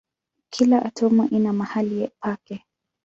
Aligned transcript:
Kila 0.49 0.81
atomu 0.85 1.25
ina 1.27 1.53
mahali 1.53 2.11
pake. 2.19 2.65